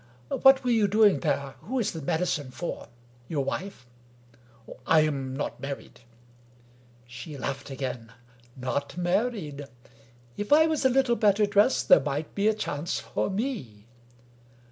What 0.29 0.63
were 0.63 0.71
you 0.71 0.87
doing 0.87 1.19
there? 1.19 1.53
Who 1.61 1.77
is 1.77 1.91
that 1.91 2.05
medicine 2.05 2.49
for? 2.49 2.87
Your 3.27 3.45
wife?"" 3.45 3.85
I 4.87 5.01
am 5.01 5.35
not 5.37 5.59
married!" 5.59 5.99
She 7.05 7.37
laughed 7.37 7.69
again." 7.69 8.11
Not 8.57 8.97
married! 8.97 9.65
If 10.37 10.51
I 10.51 10.65
was 10.65 10.83
a 10.85 10.89
little 10.89 11.15
bet 11.15 11.35
ter 11.35 11.45
dressed 11.45 11.87
there 11.87 11.99
might 11.99 12.33
be 12.33 12.47
a 12.47 12.55
chance 12.55 12.99
for 12.99 13.29
me. 13.29 13.85